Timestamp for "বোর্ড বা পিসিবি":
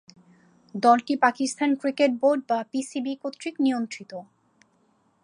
2.21-3.13